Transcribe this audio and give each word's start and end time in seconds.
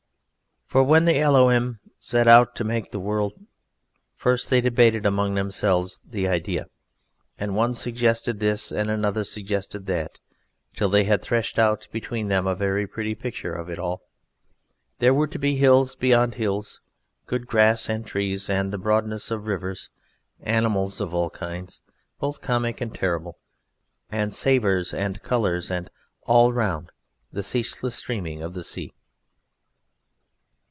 For 0.65 0.83
when 0.83 1.03
the 1.03 1.19
Elohim 1.19 1.81
set 1.99 2.29
out 2.29 2.55
to 2.55 2.63
make 2.63 2.91
the 2.91 2.97
world, 3.01 3.33
first 4.15 4.49
they 4.49 4.61
debated 4.61 5.05
among 5.05 5.35
themselves 5.35 6.01
the 6.05 6.29
Idea, 6.29 6.67
and 7.37 7.57
one 7.57 7.73
suggested 7.73 8.39
this 8.39 8.71
and 8.71 8.89
another 8.89 9.25
suggested 9.25 9.85
that, 9.87 10.19
till 10.73 10.87
they 10.87 11.03
had 11.03 11.21
threshed 11.21 11.59
out 11.59 11.89
between 11.91 12.29
them 12.29 12.47
a 12.47 12.55
very 12.55 12.87
pretty 12.87 13.15
picture 13.15 13.51
of 13.53 13.69
it 13.69 13.79
all. 13.79 14.03
There 14.99 15.13
were 15.13 15.27
to 15.27 15.37
be 15.37 15.57
hills 15.57 15.93
beyond 15.97 16.35
hills, 16.35 16.79
good 17.25 17.47
grass 17.47 17.89
and 17.89 18.05
trees, 18.05 18.49
and 18.49 18.71
the 18.71 18.77
broadness 18.77 19.29
of 19.29 19.47
rivers, 19.47 19.89
animals 20.39 21.01
of 21.01 21.13
all 21.13 21.31
kinds, 21.31 21.81
both 22.17 22.39
comic 22.39 22.79
and 22.79 22.95
terrible, 22.95 23.37
and 24.09 24.33
savours 24.33 24.93
and 24.93 25.21
colours, 25.21 25.69
and 25.69 25.91
all 26.21 26.49
around 26.49 26.93
the 27.33 27.43
ceaseless 27.43 27.95
streaming 27.97 28.41
of 28.41 28.53
the 28.53 28.63
sea. 28.63 28.93